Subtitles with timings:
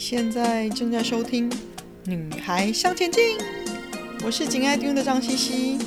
[0.00, 1.50] 现在正在收听
[2.06, 3.38] 《女孩向前进》，
[4.24, 5.78] 我是紧爱听的张茜茜，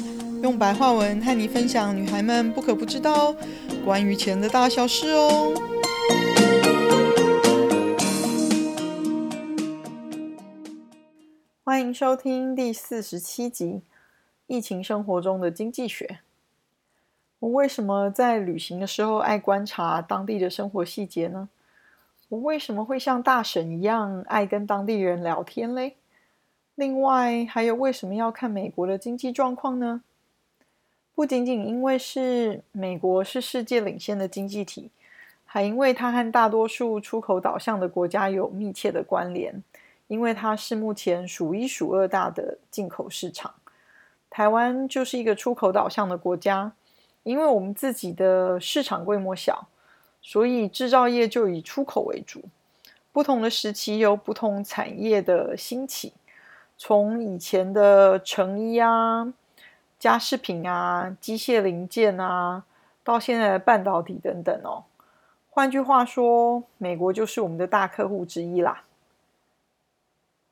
[0.43, 3.35] 用白话文和你分享女孩们不可不知道
[3.83, 5.51] 关于钱的大小事哦。
[11.63, 13.65] 欢迎收听第四十七集
[14.45, 16.05] 《疫情生活中的经济学》。
[17.39, 21.49] 我为什么在旅行的时候爱观察当地的生活细节呢？
[22.33, 25.95] 我为什么会像大婶一样爱跟当地人聊天嘞？
[26.73, 30.01] 另外，还有为什么要看美国的经济状况呢？
[31.13, 34.89] 不仅仅因为是美国是世界领先的经济体，
[35.45, 39.61] 还因为它和大多数出口导向的国家有密切的关联，
[40.07, 43.53] 因为它是目前数一数二大的进口市场。
[44.31, 46.71] 台湾就是一个出口导向的国家，
[47.21, 49.67] 因为我们自己的市场规模小。
[50.23, 52.41] 所以制造业就以出口为主，
[53.11, 56.13] 不同的时期有不同产业的兴起，
[56.77, 59.33] 从以前的成衣啊、
[59.99, 62.63] 家饰品啊、机械零件啊，
[63.03, 64.85] 到现在的半导体等等哦。
[65.49, 68.85] 换句话说，美国就是我们的大客户之一啦。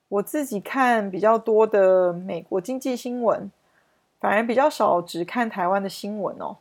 [0.09, 3.49] 我自己看比较多的美国经济新闻，
[4.19, 6.58] 反而比较少只看台湾的新闻哦。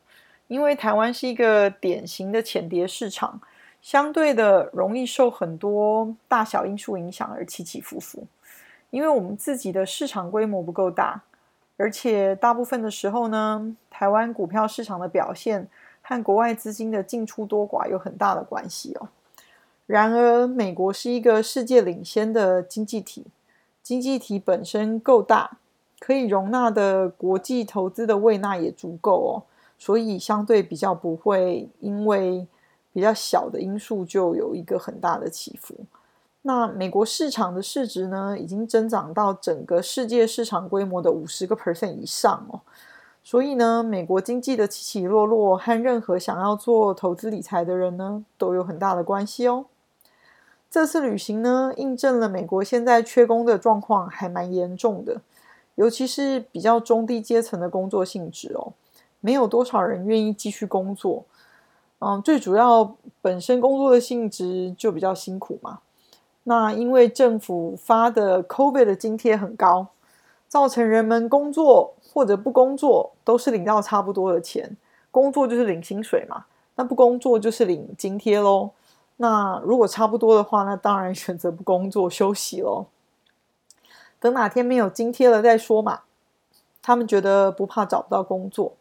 [0.50, 3.40] 因为台湾是一个典型的浅碟市场，
[3.80, 8.26] 相对的容易受很多大小因素影响而起起伏伏。
[8.90, 11.22] 因为我们自己的市场规模不够大，
[11.76, 15.68] 而且大部分的时候呢，台湾股票市场的表现
[16.02, 19.08] 和国外资金的进出多寡有很大的关系哦。
[19.86, 23.24] 然而，美国是一个世界领先的经济体，
[23.84, 25.58] 经济体本身够大，
[26.00, 29.46] 可以容纳的国际投资的位纳也足够哦。
[29.80, 32.46] 所以相对比较不会因为
[32.92, 35.74] 比较小的因素就有一个很大的起伏。
[36.42, 42.60] 那美国市场的市值呢，已经增长到整个世界市场规模的五十个 percent 以上哦。
[43.24, 49.64] 所以呢，美国经济的起起落落和任何想要做投资理财的人呢，都有很大的关系哦。
[50.70, 55.22] 这次旅行呢，印证了美国现在缺工的状况还蛮严重的，
[55.76, 58.74] 尤其是比较中低阶层的工作性质哦。
[59.20, 61.24] 没有多少人愿意继续工作，
[62.00, 65.80] 嗯，最主要本身工作的性质就比较辛苦嘛。
[66.44, 69.88] 那因为政府发的 COVID 的津贴很高，
[70.48, 74.76] 造成人们工作或者不工作都是领到差不多的钱。
[75.10, 78.70] 工作就是领薪水嘛，那不工作就是领津贴喽。
[79.18, 82.86] 那如果差不多的话，那当然选择不工作休息喽。
[84.18, 86.00] 等哪天没有津贴了再说嘛。
[86.80, 88.72] 他们觉得不怕找不到工作。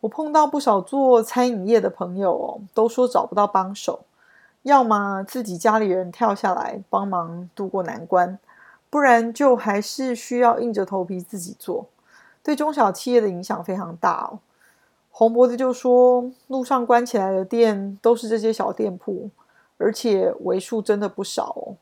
[0.00, 4.04] 我碰到不少做餐饮业的朋友哦，都说找不到帮手，
[4.62, 8.38] 要么自己家里人跳下来帮忙渡过难关，
[8.88, 11.86] 不然就还是需要硬着头皮自己做。
[12.44, 14.38] 对中小企业的影响非常大哦。
[15.10, 19.28] 红脖子就说，路上关起来的店都是这些小店铺，
[19.78, 21.74] 而且为数真的不少哦。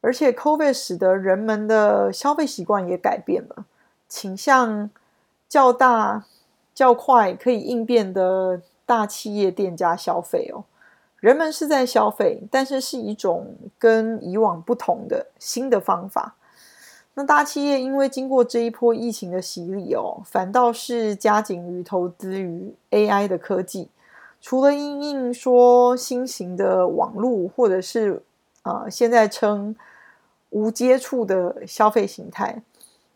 [0.00, 3.64] 而且 COVID 使得人们的消费习惯也改变了，
[4.08, 4.90] 倾向
[5.48, 6.24] 较大。
[6.78, 10.62] 较快可以应变的大企业店家消费哦，
[11.18, 16.36] 人们是在消费，但是是一种跟以往不同的新的方法。
[17.14, 23.88] 那大企业因为经过这一波疫情的洗礼哦，反倒是加紧于投资于 AI 的科技，
[24.40, 28.22] 除了因应说新型的网络，或者是
[28.62, 29.74] 啊、呃、现在称
[30.50, 32.62] 无接触的消费形态。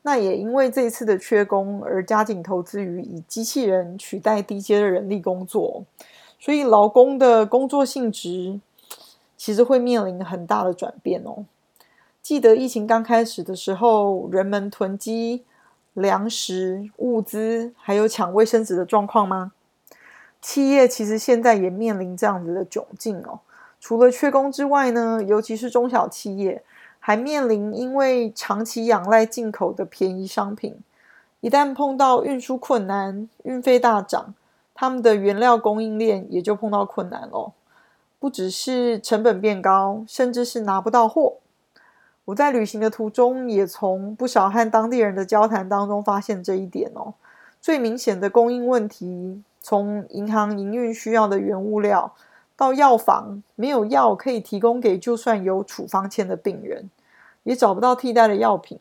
[0.04, 5.84] 那也因为这一次的缺工而加紧投资于以机器人取代低阶的人力工作，
[6.40, 8.58] 所以劳工的工作性质
[9.36, 11.44] 其实会面临很大的转变哦。
[12.20, 15.44] 记得疫情刚开始的时候，人们囤积
[15.92, 19.52] 粮食、物资，还有抢卫生纸的状况吗？
[20.40, 23.38] 企业其实现在也面临这样子的窘境哦。
[23.80, 26.64] 除了缺工之外呢，尤其是中小企业。
[27.04, 30.76] 还面临因为长期仰赖进口的便宜商品，
[31.40, 34.32] 一旦碰到运输困难、运费大涨，
[34.72, 37.54] 他们的原料供应链也就碰到困难咯。
[38.20, 41.38] 不只是成本变高，甚至是拿不到货。
[42.26, 47.14] 我在旅行的途中，也从不少和当地人的交谈当中发现这一点哦。
[47.60, 52.14] 最明显的供应问题，从银行营运需要的原物料。
[52.56, 56.90] 到药房没有药可以提供给，就算有处方签的病人，
[57.42, 58.78] 也找不到替代的药品，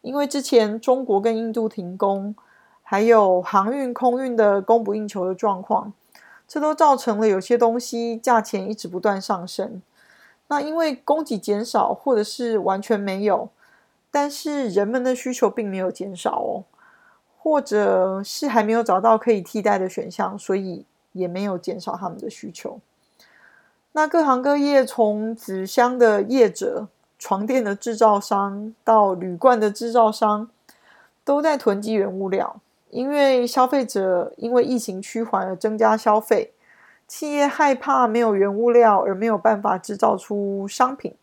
[0.00, 2.34] 因为之前中国跟印度停工，
[2.82, 5.92] 还有航运、空运的供不应求的状况，
[6.48, 9.82] 这都造成了有些东西价钱一直不断上升。
[10.48, 13.50] 那因为供给减少，或者是完全没有，
[14.10, 16.64] 但是人们的需求并没有减少哦，
[17.38, 22.80] 或者是还没有找到可以替代的选项，所以也没有减少他们的需求。
[23.92, 26.86] 那各行各业，从纸箱的业者、
[27.18, 30.48] 床垫的制造商到铝罐的制造商，
[31.24, 32.60] 都在囤积原物料，
[32.90, 36.52] 因为消费者因为疫情趋缓而增加消费。
[37.08, 41.16] 企业害怕没有原物料而没有办法制造出商品，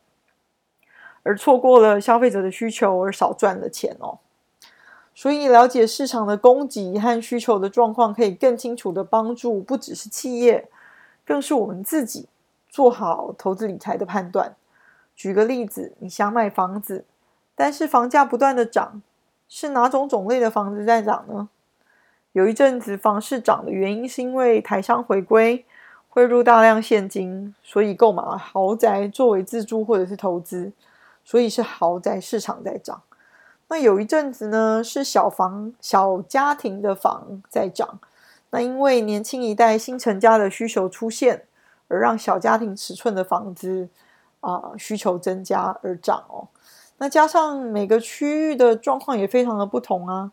[1.24, 4.20] 而错过了消费者的需求而少赚了钱哦。
[5.16, 10.68] 所以了解市场的供给和需求的状况，可以更清楚地帮助不只是企业，
[11.26, 12.28] 更是我们自己
[12.70, 14.56] 做好投资理财的判断。
[15.16, 17.06] 举个例子，你想买房子，
[17.56, 19.02] 但是房价不断的涨，
[19.48, 21.50] 是哪种种类的房子在涨呢？
[22.34, 25.66] 有一阵子房市涨的原因是因为台商回归。
[26.10, 30.72] 汇入大量现金，所以购买豪宅作为自住或者是投资，
[31.24, 33.04] 所以是豪宅市场在涨。
[33.68, 38.00] 那有一阵子呢，是小房小家庭的房在涨。
[38.50, 41.44] 那因为年轻一代新成家的需求出现，
[41.88, 43.90] 而让小家庭尺寸的房子
[44.40, 46.48] 啊、需求增加而涨哦。
[46.98, 50.32] 那加上每个区域的状况也非常的不同啊，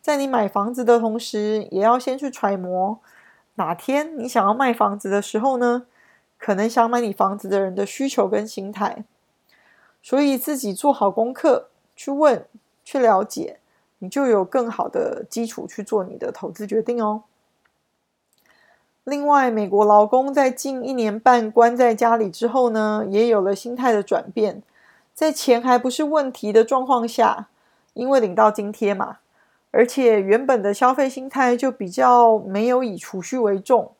[0.00, 2.98] 在你买房子的同时，也要先去揣摩。
[3.56, 5.86] 哪天你想要卖房子的时候呢？
[6.38, 9.06] 可能想买你房子的人的需求跟心态，
[10.02, 12.46] 所以自己做好功课，去问、
[12.84, 13.58] 去了解，
[14.00, 17.22] 你就有更好的基础去做你的投资决定哦。
[19.06, 24.60] 另外，美国劳工在近一年半关在家里之后呢，也有了心态的转变，
[25.14, 27.46] 在钱还不是问题的状况下，
[27.94, 29.18] 因为领到津贴嘛。
[29.70, 33.92] 而且原本的消费心态就比较没有以储蓄为重，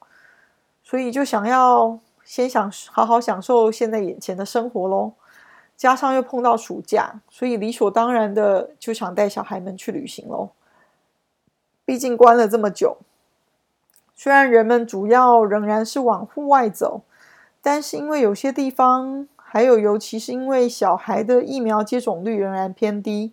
[0.83, 5.13] 所以就想要先想好好享受现在眼前的生活喽。
[5.77, 10.49] 加上又碰到暑假，所以理所当然的就想带小孩们去旅行喽。
[11.85, 12.97] 毕竟关了这么久，
[14.17, 17.03] 虽然人们主要仍然是往户外走，
[17.63, 23.33] 但是因为有些地方，还有尤其是因为小孩的疫苗接种率仍然偏低。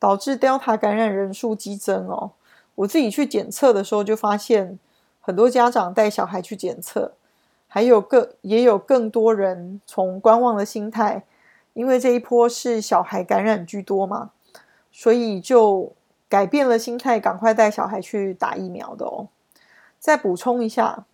[0.00, 2.30] 导致 Delta 感染人数激增哦。
[2.76, 4.78] 我自己去检测的时候，就发现
[5.20, 7.14] 很多家长带小孩去检测，
[7.66, 11.24] 还有更也有更多人从观望的心态，
[11.72, 14.30] 因为这一波是小孩感染居多嘛，
[14.92, 15.92] 所以就
[16.28, 19.26] 改变了心态，赶快带小孩去打疫苗的哦。
[19.98, 21.04] 再补充一下，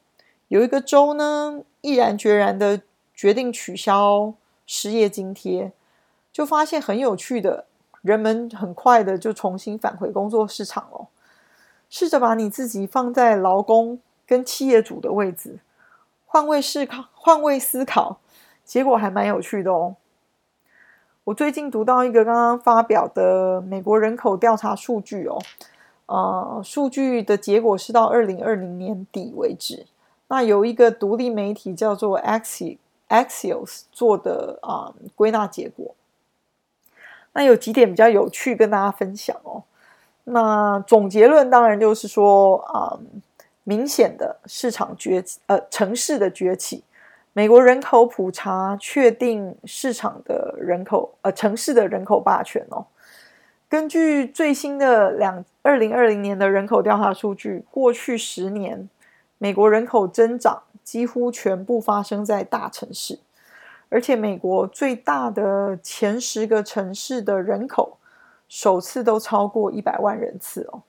[0.48, 2.82] 有一个州呢，毅然决然的
[3.14, 4.34] 决定取消
[4.66, 5.72] 失业津贴，
[6.32, 7.66] 就发现很有趣的。
[8.02, 11.08] 人们很快的就重新返回工作市场哦。
[11.88, 15.60] 试着把你自己放在劳工跟企业主的位置，
[16.26, 18.18] 换位思考，换位思考，
[18.62, 19.96] 结果还蛮有趣的哦。
[21.24, 25.38] 我最近读到一个刚刚发表的美国人口调查数据哦，
[26.06, 29.86] 呃，数据的结果是到二零二零年底为止。
[30.28, 35.94] 那有一个独立媒体叫做 Axios 做的啊，归纳结果。
[37.32, 39.64] 那有几点比较有趣，跟大家分享哦。
[40.24, 42.98] 那总结论当然就是说，啊、
[43.64, 46.84] 明显的市场崛，呃，城市的崛起。
[47.32, 52.86] 美国人口普查确定市场的人口，呃，城市的人口霸权哦。
[53.68, 58.86] 根据最新的两二零二零年的人口调查数据，过去十年，
[59.38, 63.18] 美国人口增长几乎全部发生在大城市。
[63.88, 67.96] 而且，美国最大的前十个城市的人口
[68.46, 70.82] 首次都超过一百万人次哦。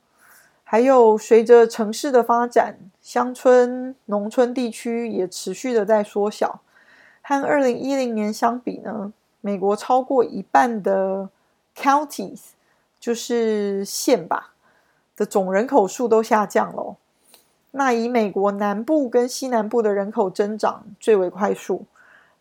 [0.65, 6.59] 还有，随着城市的发展，乡村、农村地区也持续的在缩小。
[7.21, 11.29] 和二零一零年相比呢，美国超过一半的
[11.73, 12.41] counties
[12.99, 14.51] 就是县吧
[15.15, 16.95] 的总人口数都下降了。
[17.71, 21.85] 那以美国南部跟西南部的人口增长最为快速。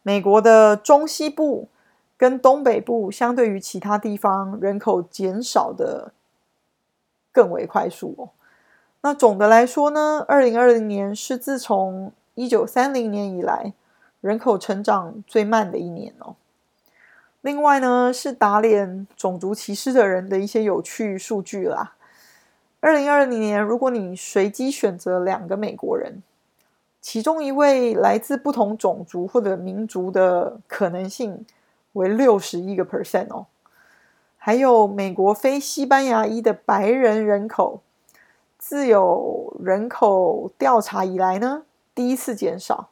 [0.02, 1.68] 美国的中西部
[2.16, 6.12] 跟东北部，相对于其他地方人口减少的
[7.32, 8.28] 更为快速哦。
[9.00, 13.72] 那总的来说呢，二零二零年是自从一九三零年以来
[14.20, 16.36] 人口成长最慢的一年哦。
[17.40, 21.94] 另外呢，是打脸种族歧视的人的一些有趣数据啦。
[22.84, 26.22] 二零二零年，如果你随机选择两个美国人。
[27.00, 31.46] 其中一位来自不同种族或者民族的可能性
[31.94, 33.46] 为六十一个 percent 哦，
[34.36, 37.80] 还有美国非西班牙裔的白人人口，
[38.58, 41.62] 自有人口调查以来呢，
[41.94, 42.90] 第一次减少。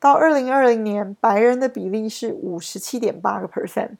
[0.00, 3.90] 到二零二零年，白人的比例是五十七点八个 percent，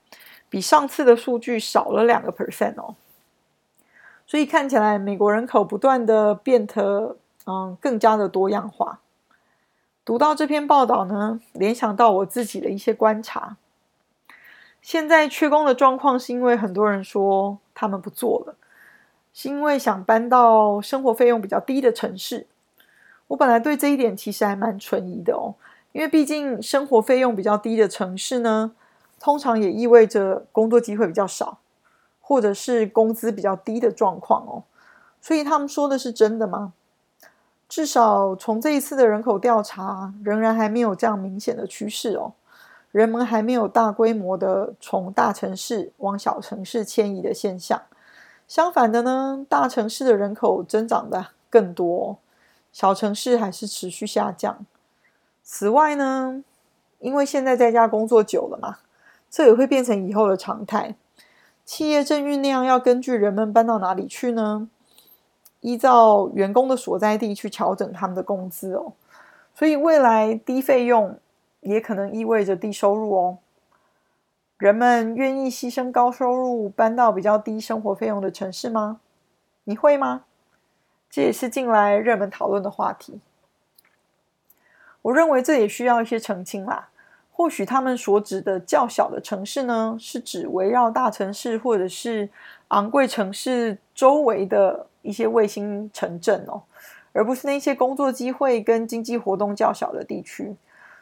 [0.48, 2.96] 比上次的数据少了两个 percent 哦。
[4.26, 9.00] 所以看起来，美国人口不断的变得嗯更加的多样化。
[10.04, 13.56] 读到这篇报道呢，联想到我自己的一些观察。
[14.80, 18.56] 现在缺工的状况是因为很多人说他们不做了，
[19.32, 22.46] 是因为想搬到生活费用比较低的城市。
[23.28, 25.54] 我本来对这一点其实还蛮存疑的哦，
[25.92, 28.72] 因为毕竟生活费用比较低的城市呢，
[29.20, 31.58] 通常也意味着工作机会比较少，
[32.22, 34.64] 或者是工资比较低的状况哦。
[35.20, 36.72] 所以他们说的是真的吗？
[37.68, 42.32] 至少从这一次的人口调查，仍然还没有这样明显的趋势哦。
[42.90, 47.80] 人们还没有大规模的从大城市往小城市迁移的现象。
[48.46, 52.18] 相反的呢，大城市的人口增长的更多，
[52.70, 54.66] 小城市还是持续下降。
[55.42, 56.44] 此外呢，
[56.98, 58.78] 因为现在在家工作久了嘛，
[59.30, 60.94] 这也会变成以后的常态。
[61.64, 64.68] 企业正酝酿要根据人们搬到哪里去呢？
[65.60, 68.94] 依照员工的所在地去调整他们的工资哦，
[69.54, 71.18] 所以未来低费用
[71.60, 73.38] 也可能意味着低收入哦。
[74.58, 79.00] 人们愿意牺牲高收入搬到比较低生活费用的城市吗？
[79.64, 80.24] 你会吗？
[81.08, 83.20] 这也是近来热门讨论的话题。
[85.02, 86.90] 我认为这也需要一些澄清啦。
[87.34, 92.28] 或许他们所指的较小的城市呢，是指围绕大城市或者是
[92.68, 96.62] 昂贵城市周围的一些卫星城镇哦，
[97.12, 100.54] 而不是那些工作机会跟经济活动较小的地区。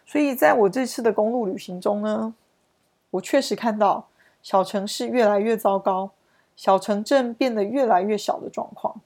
[0.06, 2.34] 所以在我这次的公路旅行中呢，
[3.10, 4.06] 我确实看到
[4.42, 6.10] 小城市越来越糟糕，
[6.56, 9.00] 小城镇变得越来越小的状况。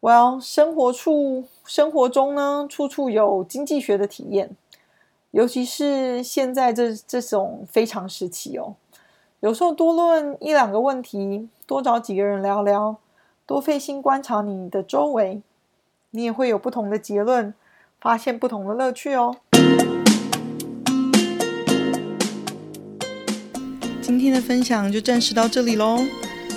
[0.00, 4.56] Well，生活处生活中呢，处处有经济学的体验。
[5.32, 8.74] 尤其是现在这这种非常时期哦，
[9.38, 12.96] 有时候多论一两个问题，多找几个人聊聊，
[13.46, 15.40] 多费心观察你的周围，
[16.10, 17.54] 你也会有不同的结论，
[18.00, 19.36] 发现不同的乐趣哦。
[24.02, 26.00] 今天的分享就暂时到这里喽，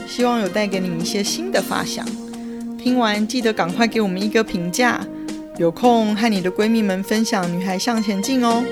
[0.08, 2.04] 希望有带给你一些新的发想。
[2.76, 5.06] 听完记得赶快给我们一个评价。
[5.58, 8.64] 有空和你的闺蜜们分享《女孩向前进》哦。